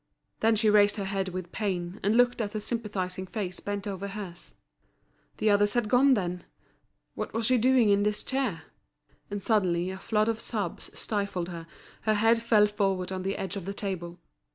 Then 0.39 0.55
she 0.55 0.67
raised 0.67 0.95
her 0.95 1.05
head 1.05 1.29
with 1.29 1.51
pain, 1.51 1.99
and 2.01 2.15
looked 2.15 2.41
at 2.41 2.53
the 2.53 2.59
sympathising 2.59 3.27
face 3.27 3.59
bent 3.59 3.85
over 3.85 4.07
hers. 4.07 4.55
The 5.37 5.51
others 5.51 5.75
had 5.75 5.87
gone, 5.89 6.15
then? 6.15 6.43
What 7.13 7.35
was 7.35 7.45
she 7.45 7.59
doing 7.59 7.91
on 7.91 8.01
this 8.01 8.23
chair? 8.23 8.63
And 9.29 9.43
suddenly 9.43 9.91
a 9.91 9.99
flood 9.99 10.27
of 10.27 10.39
sobs 10.41 10.89
stifled 10.99 11.49
her, 11.49 11.67
her 12.01 12.15
head 12.15 12.41
fell 12.41 12.65
forward 12.65 13.11
on 13.11 13.21
the 13.21 13.37
edge 13.37 13.55
of 13.55 13.65
the 13.65 13.75
table. 13.75 14.17